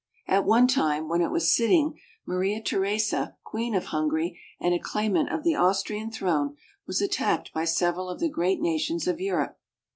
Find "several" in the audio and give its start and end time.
7.65-8.09